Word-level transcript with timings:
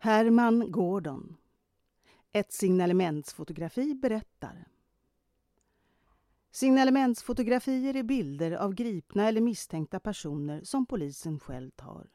Herman 0.00 0.72
Gordon 0.72 1.36
Ett 2.32 2.52
signalementsfotografi 2.52 3.94
berättar 3.94 4.68
Signalementsfotografier 6.50 7.96
är 7.96 8.02
bilder 8.02 8.52
av 8.52 8.74
gripna 8.74 9.28
eller 9.28 9.40
misstänkta 9.40 10.00
personer 10.00 10.64
som 10.64 10.86
polisen 10.86 11.40
själv 11.40 11.70
tar. 11.70 12.10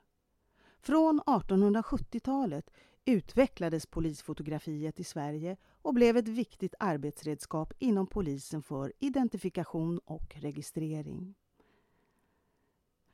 Från 0.79 1.21
1870-talet 1.21 2.69
utvecklades 3.05 3.85
polisfotografiet 3.85 4.99
i 4.99 5.03
Sverige 5.03 5.57
och 5.81 5.93
blev 5.93 6.17
ett 6.17 6.27
viktigt 6.27 6.75
arbetsredskap 6.79 7.73
inom 7.79 8.07
polisen 8.07 8.63
för 8.63 8.93
identifikation 8.99 9.99
och 9.99 10.35
registrering. 10.35 11.35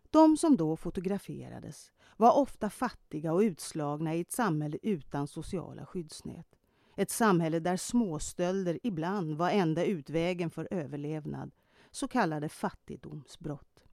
De 0.10 0.38
som 0.38 0.58
då 0.58 0.76
fotograferades 0.76 1.92
var 2.18 2.38
ofta 2.38 2.70
fattiga 2.70 3.34
och 3.34 3.40
utslagna 3.40 4.16
i 4.16 4.22
ett 4.22 4.32
samhälle 4.32 4.78
utan 4.82 5.28
sociala 5.28 5.86
skyddsnät. 5.86 6.56
Ett 6.96 7.12
samhälle 7.12 7.60
där 7.60 7.78
småstölder 7.78 8.80
ibland 8.84 9.38
var 9.38 9.50
enda 9.50 9.86
utvägen 9.86 10.50
för 10.50 10.68
överlevnad, 10.72 11.52
så 11.92 12.08
kallade 12.08 12.50
fattigdomsbrott. 12.50 13.86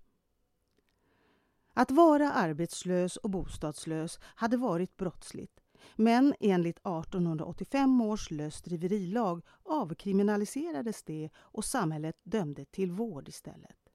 Att 1.75 1.91
vara 1.91 2.33
arbetslös 2.33 3.17
och 3.17 3.31
bostadslös 3.31 4.19
hade 4.23 4.57
varit 4.57 4.97
brottsligt 4.97 5.61
men 5.97 6.35
enligt 6.41 6.79
1885 6.79 8.01
års 8.01 8.31
lösdriverilag 8.31 9.43
avkriminaliserades 9.63 11.03
det 11.03 11.31
och 11.37 11.65
samhället 11.65 12.17
dömde 12.23 12.65
till 12.65 12.93
vård 12.93 13.29
istället. 13.29 13.86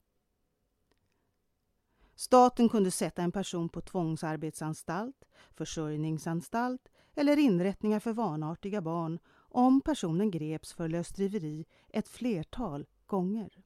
Staten 2.21 2.70
kunde 2.70 2.91
sätta 2.91 3.21
en 3.21 3.31
person 3.31 3.70
på 3.70 3.81
tvångsarbetsanstalt, 3.81 5.25
försörjningsanstalt 5.53 6.89
eller 7.16 7.38
inrättningar 7.39 7.99
för 7.99 8.13
vanartiga 8.13 8.81
barn 8.81 9.20
om 9.35 9.82
personen 9.82 10.32
greps 10.32 10.73
för 10.73 10.90
lösdriveri 10.90 11.65
ett 11.90 12.07
flertal 12.07 12.87
gånger. 13.05 13.63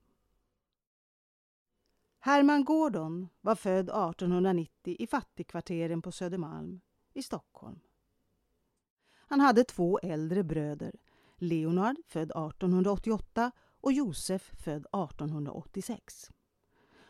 Herman 2.19 2.65
Gordon 2.65 3.29
var 3.41 3.55
född 3.55 3.89
1890 3.89 4.95
i 4.99 5.07
fattigkvarteren 5.07 6.01
på 6.01 6.11
Södermalm 6.11 6.81
i 7.13 7.23
Stockholm. 7.23 7.79
Han 9.27 9.39
hade 9.39 9.63
två 9.63 9.99
äldre 10.03 10.43
bröder, 10.43 10.95
Leonard 11.37 11.95
född 12.07 12.31
1888 12.31 13.51
och 13.81 13.93
Josef 13.93 14.51
född 14.57 14.85
1886. 14.85 16.31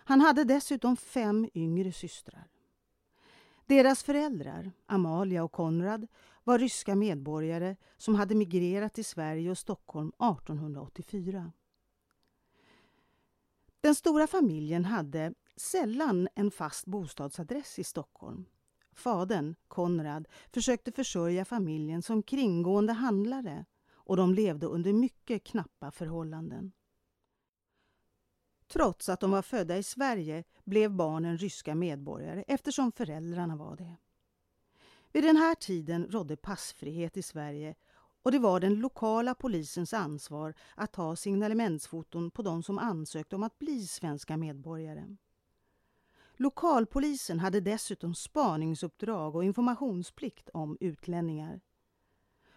Han 0.07 0.21
hade 0.21 0.43
dessutom 0.43 0.97
fem 0.97 1.49
yngre 1.53 1.91
systrar. 1.91 2.47
Deras 3.65 4.03
föräldrar, 4.03 4.71
Amalia 4.85 5.43
och 5.43 5.51
Konrad, 5.51 6.07
var 6.43 6.59
ryska 6.59 6.95
medborgare 6.95 7.75
som 7.97 8.15
hade 8.15 8.35
migrerat 8.35 8.93
till 8.93 9.05
Sverige 9.05 9.51
och 9.51 9.57
Stockholm 9.57 10.09
1884. 10.09 11.51
Den 13.81 13.95
stora 13.95 14.27
familjen 14.27 14.85
hade 14.85 15.33
sällan 15.55 16.27
en 16.35 16.51
fast 16.51 16.85
bostadsadress 16.85 17.79
i 17.79 17.83
Stockholm. 17.83 18.45
Fadern, 18.91 19.55
Konrad, 19.67 20.27
försökte 20.53 20.91
försörja 20.91 21.45
familjen 21.45 22.01
som 22.01 22.23
kringgående 22.23 22.93
handlare 22.93 23.65
och 23.93 24.17
de 24.17 24.33
levde 24.33 24.65
under 24.65 24.93
mycket 24.93 25.43
knappa 25.43 25.91
förhållanden. 25.91 26.71
Trots 28.67 29.09
att 29.09 29.19
de 29.19 29.31
var 29.31 29.41
födda 29.41 29.77
i 29.77 29.83
Sverige 29.83 30.43
blev 30.63 30.91
barnen 30.91 31.37
ryska 31.37 31.75
medborgare 31.75 32.43
eftersom 32.47 32.91
föräldrarna 32.91 33.55
var 33.55 33.75
det. 33.75 33.95
Vid 35.11 35.23
den 35.23 35.37
här 35.37 35.55
tiden 35.55 36.07
rådde 36.09 36.37
passfrihet 36.37 37.17
i 37.17 37.21
Sverige 37.21 37.75
och 38.23 38.31
det 38.31 38.39
var 38.39 38.59
den 38.59 38.75
lokala 38.75 39.35
polisens 39.35 39.93
ansvar 39.93 40.53
att 40.75 40.93
ta 40.93 41.15
signalementsfoton 41.15 42.31
på 42.31 42.41
de 42.41 42.63
som 42.63 42.77
ansökte 42.77 43.35
om 43.35 43.43
att 43.43 43.59
bli 43.59 43.87
svenska 43.87 44.37
medborgare. 44.37 45.15
Lokalpolisen 46.37 47.39
hade 47.39 47.59
dessutom 47.59 48.15
spaningsuppdrag 48.15 49.35
och 49.35 49.43
informationsplikt 49.43 50.49
om 50.49 50.77
utlänningar. 50.79 51.61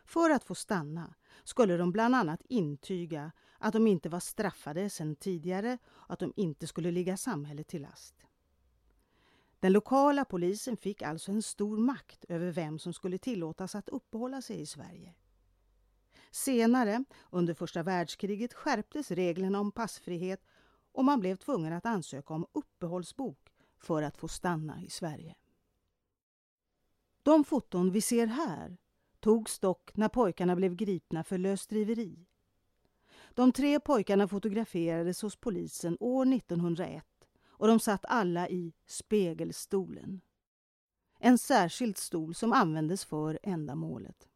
För 0.04 0.30
att 0.30 0.44
få 0.44 0.54
stanna 0.54 1.14
skulle 1.44 1.76
de 1.76 1.92
bland 1.92 2.14
annat 2.14 2.42
intyga 2.48 3.32
att 3.58 3.72
de 3.72 3.86
inte 3.86 4.08
var 4.08 4.20
straffade 4.20 4.90
sedan 4.90 5.16
tidigare 5.16 5.78
och 5.86 6.12
att 6.12 6.18
de 6.18 6.32
inte 6.36 6.66
skulle 6.66 6.90
ligga 6.90 7.16
samhället 7.16 7.68
till 7.68 7.82
last. 7.82 8.14
Den 9.60 9.72
lokala 9.72 10.24
polisen 10.24 10.76
fick 10.76 11.02
alltså 11.02 11.32
en 11.32 11.42
stor 11.42 11.78
makt 11.78 12.24
över 12.28 12.50
vem 12.50 12.78
som 12.78 12.92
skulle 12.92 13.18
tillåtas 13.18 13.74
att 13.74 13.88
uppehålla 13.88 14.42
sig 14.42 14.60
i 14.60 14.66
Sverige. 14.66 15.14
Senare, 16.30 17.04
under 17.30 17.54
första 17.54 17.82
världskriget, 17.82 18.54
skärptes 18.54 19.10
reglerna 19.10 19.60
om 19.60 19.72
passfrihet 19.72 20.40
och 20.92 21.04
man 21.04 21.20
blev 21.20 21.36
tvungen 21.36 21.72
att 21.72 21.86
ansöka 21.86 22.34
om 22.34 22.46
uppehållsbok 22.52 23.52
för 23.78 24.02
att 24.02 24.16
få 24.16 24.28
stanna 24.28 24.82
i 24.82 24.90
Sverige. 24.90 25.34
De 27.22 27.44
foton 27.44 27.90
vi 27.90 28.00
ser 28.00 28.26
här 28.26 28.76
togs 29.20 29.58
dock 29.58 29.96
när 29.96 30.08
pojkarna 30.08 30.56
blev 30.56 30.74
gripna 30.74 31.24
för 31.24 31.38
lösdriveri. 31.38 32.26
De 33.34 33.52
tre 33.52 33.80
pojkarna 33.80 34.28
fotograferades 34.28 35.22
hos 35.22 35.36
polisen 35.36 35.96
år 36.00 36.34
1901 36.34 37.04
och 37.48 37.66
de 37.66 37.80
satt 37.80 38.04
alla 38.04 38.48
i 38.48 38.72
spegelstolen. 38.86 40.20
En 41.18 41.38
särskild 41.38 41.98
stol 41.98 42.34
som 42.34 42.52
användes 42.52 43.04
för 43.04 43.38
ändamålet. 43.42 44.28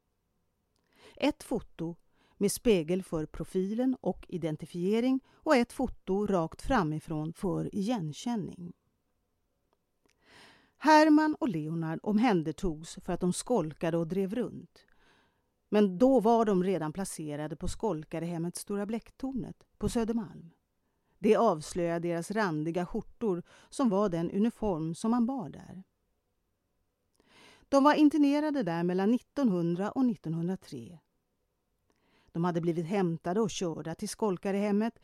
Ett 1.16 1.42
foto 1.42 1.96
med 2.36 2.52
spegel 2.52 3.02
för 3.02 3.26
profilen 3.26 3.96
och 4.00 4.26
identifiering 4.28 5.20
och 5.28 5.56
ett 5.56 5.72
foto 5.72 6.26
rakt 6.26 6.62
framifrån 6.62 7.32
för 7.32 7.74
igenkänning. 7.74 8.72
Herman 10.84 11.34
och 11.40 11.48
Leonard 11.48 12.00
omhändertogs 12.02 12.98
för 13.04 13.12
att 13.12 13.20
de 13.20 13.32
skolkade 13.32 13.96
och 13.96 14.06
drev 14.06 14.34
runt. 14.34 14.86
Men 15.68 15.98
då 15.98 16.20
var 16.20 16.44
de 16.44 16.64
redan 16.64 16.92
placerade 16.92 17.56
på 17.56 17.68
skolkarehemmet 17.68 18.56
Stora 18.56 18.86
Bläcktornet 18.86 19.56
på 19.78 19.88
Södermalm. 19.88 20.50
Det 21.18 21.36
avslöjade 21.36 22.08
deras 22.08 22.30
randiga 22.30 22.86
skjortor 22.86 23.42
som 23.68 23.88
var 23.88 24.08
den 24.08 24.30
uniform 24.30 24.94
som 24.94 25.10
man 25.10 25.26
bar 25.26 25.48
där. 25.48 25.82
De 27.68 27.84
var 27.84 27.94
internerade 27.94 28.62
där 28.62 28.82
mellan 28.82 29.14
1900 29.14 29.90
och 29.90 30.04
1903. 30.04 30.98
De 32.32 32.44
hade 32.44 32.60
blivit 32.60 32.86
hämtade 32.86 33.40
och 33.40 33.50
körda 33.50 33.94
till 33.94 34.08
skolkarehemmet 34.08 34.98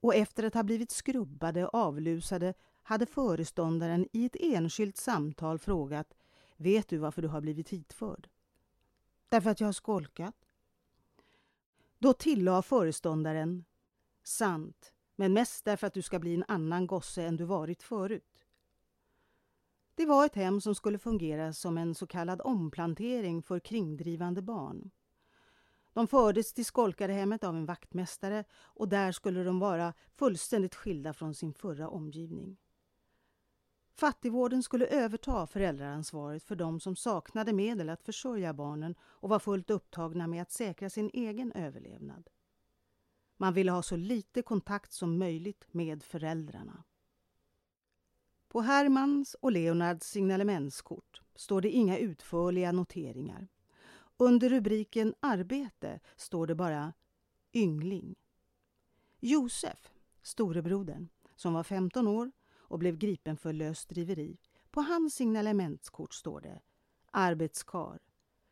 och 0.00 0.14
efter 0.14 0.44
att 0.44 0.54
ha 0.54 0.62
blivit 0.62 0.90
skrubbade 0.90 1.66
och 1.66 1.74
avlusade 1.74 2.54
hade 2.82 3.06
föreståndaren 3.06 4.08
i 4.12 4.26
ett 4.26 4.36
enskilt 4.40 4.96
samtal 4.96 5.58
frågat 5.58 6.14
Vet 6.56 6.88
du 6.88 6.98
varför 6.98 7.22
du 7.22 7.28
har 7.28 7.40
blivit 7.40 7.68
hitförd? 7.68 8.28
Därför 9.28 9.50
att 9.50 9.60
jag 9.60 9.68
har 9.68 9.72
skolkat. 9.72 10.34
Då 11.98 12.12
tillade 12.12 12.62
föreståndaren 12.62 13.64
Sant, 14.22 14.92
men 15.16 15.32
mest 15.32 15.64
därför 15.64 15.86
att 15.86 15.94
du 15.94 16.02
ska 16.02 16.18
bli 16.18 16.34
en 16.34 16.44
annan 16.48 16.86
gosse 16.86 17.22
än 17.22 17.36
du 17.36 17.44
varit 17.44 17.82
förut. 17.82 18.44
Det 19.94 20.06
var 20.06 20.26
ett 20.26 20.34
hem 20.34 20.60
som 20.60 20.74
skulle 20.74 20.98
fungera 20.98 21.52
som 21.52 21.78
en 21.78 21.94
så 21.94 22.06
kallad 22.06 22.40
omplantering 22.44 23.42
för 23.42 23.60
kringdrivande 23.60 24.42
barn. 24.42 24.90
De 25.98 26.06
fördes 26.06 26.52
till 26.52 26.64
skolkarehemmet 26.64 27.44
av 27.44 27.56
en 27.56 27.66
vaktmästare 27.66 28.44
och 28.54 28.88
där 28.88 29.12
skulle 29.12 29.44
de 29.44 29.58
vara 29.58 29.94
fullständigt 30.14 30.74
skilda 30.74 31.12
från 31.12 31.34
sin 31.34 31.54
förra 31.54 31.88
omgivning. 31.88 32.56
Fattigvården 33.94 34.62
skulle 34.62 34.86
överta 34.86 35.46
föräldraansvaret 35.46 36.44
för 36.44 36.56
de 36.56 36.80
som 36.80 36.96
saknade 36.96 37.52
medel 37.52 37.88
att 37.88 38.02
försörja 38.02 38.54
barnen 38.54 38.94
och 39.00 39.28
var 39.28 39.38
fullt 39.38 39.70
upptagna 39.70 40.26
med 40.26 40.42
att 40.42 40.50
säkra 40.50 40.90
sin 40.90 41.10
egen 41.12 41.52
överlevnad. 41.52 42.30
Man 43.36 43.54
ville 43.54 43.72
ha 43.72 43.82
så 43.82 43.96
lite 43.96 44.42
kontakt 44.42 44.92
som 44.92 45.18
möjligt 45.18 45.64
med 45.70 46.02
föräldrarna. 46.02 46.84
På 48.48 48.60
Hermans 48.60 49.34
och 49.34 49.52
Leonards 49.52 50.06
signalementskort 50.06 51.22
står 51.34 51.60
det 51.60 51.70
inga 51.70 51.98
utförliga 51.98 52.72
noteringar. 52.72 53.48
Under 54.20 54.48
rubriken 54.48 55.14
Arbete 55.20 56.00
står 56.16 56.46
det 56.46 56.54
bara 56.54 56.92
Yngling. 57.54 58.14
Josef, 59.20 59.90
storebrodern, 60.22 61.08
som 61.36 61.54
var 61.54 61.62
15 61.62 62.08
år, 62.08 62.32
och 62.50 62.78
blev 62.78 62.98
gripen 62.98 63.36
för 63.36 63.52
lösdriveri. 63.52 64.38
På 64.70 64.80
hans 64.80 65.14
signalementskort 65.14 66.14
står 66.14 66.40
det 66.40 66.60
arbetskar, 67.10 67.98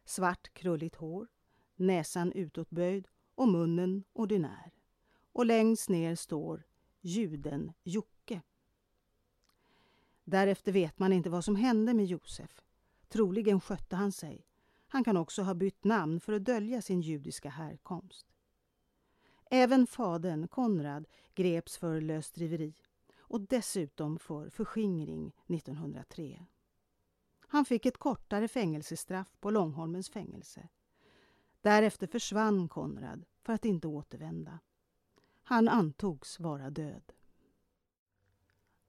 svart 0.04 0.54
krulligt 0.54 0.96
hår, 0.96 1.28
näsan 1.76 2.32
utåtböjd 2.32 3.08
och 3.34 3.48
munnen 3.48 4.04
ordinär. 4.12 4.72
Och 5.32 5.46
längst 5.46 5.88
ner 5.88 6.14
står 6.14 6.66
juden 7.00 7.72
Jocke. 7.84 8.42
Därefter 10.24 10.72
vet 10.72 10.98
man 10.98 11.12
inte 11.12 11.30
vad 11.30 11.44
som 11.44 11.56
hände 11.56 11.94
med 11.94 12.06
Josef. 12.06 12.64
Troligen 13.08 13.60
skötte 13.60 13.96
han 13.96 14.12
sig. 14.12 14.46
Han 14.96 15.04
kan 15.04 15.16
också 15.16 15.42
ha 15.42 15.54
bytt 15.54 15.84
namn 15.84 16.20
för 16.20 16.32
att 16.32 16.44
dölja 16.44 16.82
sin 16.82 17.00
judiska 17.00 17.50
härkomst. 17.50 18.26
Även 19.50 19.86
fadern, 19.86 20.48
Konrad, 20.48 21.08
greps 21.34 21.76
för 21.76 22.00
lösdriveri 22.00 22.74
och 23.18 23.40
dessutom 23.40 24.18
för 24.18 24.50
förskingring 24.50 25.32
1903. 25.46 26.46
Han 27.38 27.64
fick 27.64 27.86
ett 27.86 27.96
kortare 27.96 28.48
fängelsestraff 28.48 29.36
på 29.40 29.50
Långholmens 29.50 30.10
fängelse. 30.10 30.68
Därefter 31.60 32.06
försvann 32.06 32.68
Konrad 32.68 33.24
för 33.42 33.52
att 33.52 33.64
inte 33.64 33.88
återvända. 33.88 34.58
Han 35.42 35.68
antogs 35.68 36.40
vara 36.40 36.70
död. 36.70 37.12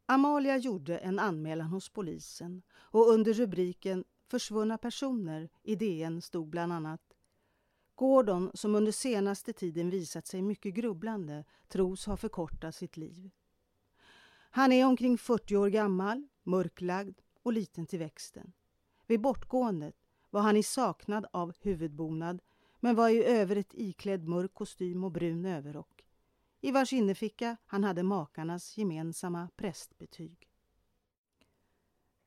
Amalia 0.06 0.57
gjorde 0.57 0.98
en 0.98 1.19
anmälan 1.19 1.68
hos 1.68 1.89
polisen 1.89 2.62
och 2.71 3.09
under 3.09 3.33
rubriken 3.33 4.04
Försvunna 4.27 4.77
personer 4.77 5.50
i 5.63 5.75
DN 5.75 6.21
stod 6.21 6.47
bland 6.47 6.74
annat 6.74 7.01
Gordon, 7.95 8.51
som 8.53 8.75
under 8.75 8.91
senaste 8.91 9.53
tiden 9.53 9.89
visat 9.89 10.27
sig 10.27 10.41
mycket 10.41 10.74
grubblande, 10.74 11.44
tros 11.68 12.06
ha 12.06 12.18
förkortat 12.18 12.75
sitt 12.75 12.97
liv. 12.97 13.29
Han 14.50 14.71
är 14.71 14.85
omkring 14.85 15.18
40 15.18 15.57
år 15.57 15.69
gammal, 15.69 16.27
mörklagd 16.44 17.19
och 17.44 17.53
liten 17.53 17.85
till 17.85 18.00
växten. 18.00 18.53
Vid 19.07 19.21
bortgåendet 19.21 19.95
var 20.30 20.41
han 20.41 20.57
i 20.57 20.63
saknad 20.63 21.25
av 21.31 21.53
huvudbonad 21.59 22.41
men 22.80 22.95
var 22.95 23.09
i 23.09 23.23
övrigt 23.23 23.73
iklädd 23.73 24.27
mörk 24.27 24.53
kostym 24.53 25.03
och 25.03 25.12
brun 25.12 25.45
överrock 25.45 25.97
i 26.62 26.71
vars 26.71 26.94
innerficka 26.94 27.57
han 27.65 27.83
hade 27.83 28.03
makarnas 28.03 28.77
gemensamma 28.77 29.50
prästbetyg. 29.56 30.50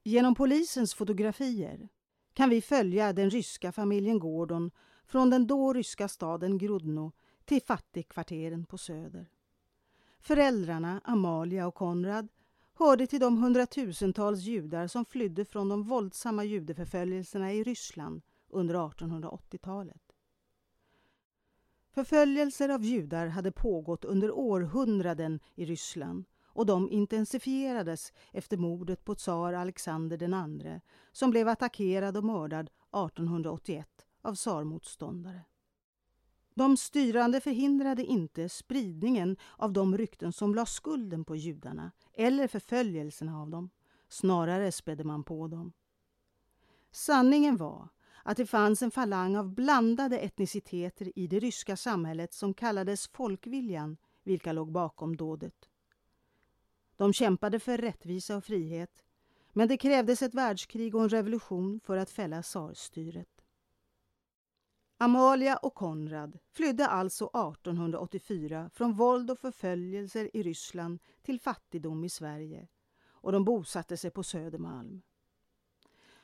Genom 0.03 0.35
polisens 0.35 0.95
fotografier 0.95 1.89
kan 2.33 2.51
vi 2.51 2.63
följa 2.63 3.13
den 3.13 3.31
ryska 3.31 3.73
familjen 3.73 4.19
Gordon 4.19 4.71
från 5.05 5.31
den 5.31 5.47
då 5.47 5.73
ryska 5.73 6.09
staden 6.09 6.59
Grudno 6.59 7.13
till 7.45 7.63
fattigkvarteren 7.63 8.67
på 8.67 8.79
Söder. 8.79 9.31
Föräldrarna, 10.21 11.01
Amalia 11.05 11.67
och 11.67 11.75
Konrad, 11.75 12.29
hörde 12.75 13.07
till 13.07 13.21
de 13.21 13.39
hundratusentals 13.39 14.41
judar 14.41 14.87
som 14.87 15.05
flydde 15.05 15.45
från 15.45 15.69
de 15.69 15.83
våldsamma 15.83 16.45
judeförföljelserna 16.45 17.53
i 17.53 17.63
Ryssland 17.63 18.23
under 18.49 18.75
1880-talet. 18.75 20.03
Förföljelser 21.91 22.69
av 22.69 22.85
judar 22.85 23.27
hade 23.27 23.53
pågått 23.53 24.05
under 24.05 24.31
århundraden 24.31 25.41
i 25.55 25.65
Ryssland 25.65 26.25
och 26.53 26.67
de 26.67 26.91
intensifierades 26.91 28.13
efter 28.33 28.57
mordet 28.57 29.05
på 29.05 29.15
tsar 29.15 29.53
Alexander 29.53 30.23
II 30.23 30.81
som 31.13 31.31
blev 31.31 31.49
attackerad 31.49 32.17
och 32.17 32.25
mördad 32.25 32.67
1881 32.67 33.89
av 34.23 34.35
tsarmotståndare. 34.35 35.45
De 36.55 36.77
styrande 36.77 37.41
förhindrade 37.41 38.05
inte 38.05 38.49
spridningen 38.49 39.37
av 39.57 39.73
de 39.73 39.99
rykten 39.99 40.33
som 40.33 40.55
la 40.55 40.67
skulden 40.67 41.25
på 41.25 41.37
judarna 41.37 41.93
eller 42.13 42.49
förföljelserna 42.49 43.41
av 43.41 43.51
dem. 43.51 43.71
Snarare 44.09 44.73
spädde 44.73 45.05
man 45.05 45.25
på 45.25 45.49
dem. 45.49 45.73
Sanningen 46.91 47.57
var 47.57 47.89
att 48.25 48.37
det 48.37 48.47
fanns 48.47 48.83
en 48.83 48.91
falang 48.91 49.37
av 49.37 49.55
blandade 49.55 50.19
etniciteter 50.19 51.19
i 51.19 51.27
det 51.27 51.39
ryska 51.39 51.77
samhället 51.77 52.33
som 52.33 52.55
kallades 52.55 53.09
folkviljan, 53.09 53.97
vilka 54.23 54.53
låg 54.53 54.73
bakom 54.73 55.17
dådet. 55.17 55.70
De 57.01 57.13
kämpade 57.13 57.61
för 57.61 57.79
rättvisa 57.79 58.37
och 58.37 58.45
frihet, 58.45 59.05
men 59.53 59.69
det 59.69 59.77
krävdes 59.77 60.23
ett 60.23 60.35
världskrig 60.35 60.95
och 60.95 61.03
en 61.03 61.09
revolution 61.09 61.81
för 61.81 61.97
att 61.97 62.11
fälla 62.11 62.43
tsarstyret. 62.43 63.45
Amalia 64.99 65.57
och 65.57 65.75
Konrad 65.75 66.39
flydde 66.51 66.87
alltså 66.87 67.25
1884 67.25 68.71
från 68.75 68.95
våld 68.95 69.31
och 69.31 69.39
förföljelser 69.39 70.37
i 70.37 70.43
Ryssland 70.43 70.99
till 71.23 71.41
fattigdom 71.41 72.05
i 72.05 72.09
Sverige 72.09 72.69
och 73.03 73.33
de 73.33 73.45
bosatte 73.45 73.97
sig 73.97 74.11
på 74.11 74.23
Södermalm. 74.23 75.03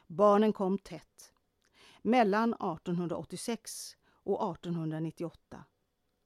Barnen 0.07 0.53
kom 0.53 0.79
tätt 0.79 1.33
mellan 2.03 2.55
1886 2.55 3.97
och 4.09 4.51
1898. 4.51 5.65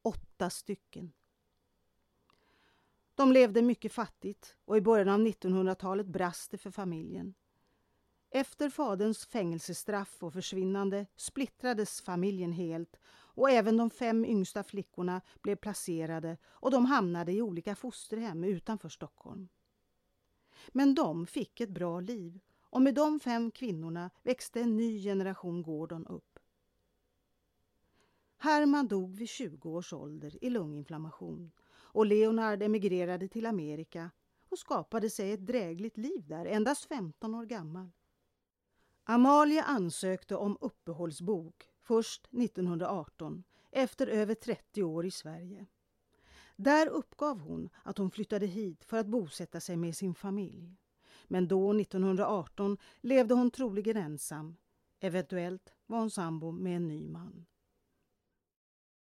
Åtta 0.03 0.51
stycken. 0.51 1.13
De 3.21 3.33
levde 3.33 3.63
mycket 3.63 3.93
fattigt 3.93 4.57
och 4.65 4.77
i 4.77 4.81
början 4.81 5.09
av 5.09 5.21
1900-talet 5.21 6.07
brast 6.07 6.51
det 6.51 6.59
för 6.59 6.71
familjen. 6.71 7.35
Efter 8.31 8.71
faderns 8.71 9.27
fängelsestraff 9.27 10.23
och 10.23 10.33
försvinnande 10.33 11.07
splittrades 11.17 12.01
familjen 12.01 12.53
helt 12.53 12.97
och 13.11 13.51
även 13.51 13.77
de 13.77 13.91
fem 13.91 14.25
yngsta 14.25 14.63
flickorna 14.63 15.21
blev 15.43 15.57
placerade 15.57 16.37
och 16.45 16.71
de 16.71 16.85
hamnade 16.85 17.33
i 17.33 17.43
olika 17.43 17.75
fosterhem 17.75 18.45
utanför 18.45 18.89
Stockholm. 18.89 19.49
Men 20.69 20.95
de 20.95 21.27
fick 21.27 21.61
ett 21.61 21.71
bra 21.71 22.01
liv 22.01 22.41
och 22.61 22.83
med 22.83 22.95
de 22.95 23.21
fem 23.21 23.51
kvinnorna 23.51 24.11
växte 24.23 24.61
en 24.61 24.77
ny 24.77 25.03
generation 25.03 25.63
Gordon 25.63 26.07
upp. 26.07 26.39
Herman 28.39 28.89
dog 28.89 29.17
vid 29.17 29.29
20 29.29 29.71
års 29.71 29.93
ålder 29.93 30.45
i 30.45 30.51
lunginflammation 30.51 31.51
och 31.93 32.07
Leonard 32.07 32.63
emigrerade 32.63 33.29
till 33.29 33.47
Amerika 33.47 34.11
och 34.49 34.59
skapade 34.59 35.11
sig 35.11 35.33
ett 35.33 35.47
drägligt 35.47 35.97
liv 35.97 36.27
där, 36.27 36.47
endast 36.47 36.85
15 36.85 37.35
år 37.35 37.45
gammal. 37.45 37.91
Amalia 39.05 39.63
ansökte 39.63 40.37
om 40.37 40.59
uppehållsbok 40.61 41.69
först 41.81 42.27
1918 42.27 43.45
efter 43.71 44.07
över 44.07 44.35
30 44.35 44.83
år 44.83 45.07
i 45.07 45.11
Sverige. 45.11 45.67
Där 46.57 46.87
uppgav 46.87 47.39
hon 47.39 47.69
att 47.83 47.99
hon 47.99 48.11
flyttade 48.11 48.47
hit 48.47 48.85
för 48.85 48.97
att 48.97 49.07
bosätta 49.07 49.61
sig 49.61 49.77
med 49.77 49.97
sin 49.97 50.15
familj. 50.15 50.77
Men 51.29 51.49
då, 51.49 51.73
1918, 51.73 52.79
levde 53.01 53.35
hon 53.35 53.51
troligen 53.51 53.97
ensam. 53.97 54.57
Eventuellt 55.01 55.75
var 55.87 55.99
hon 55.99 56.11
sambo 56.11 56.53
med 56.53 56.77
en 56.77 56.89
ny 56.89 57.09
man. 57.09 57.47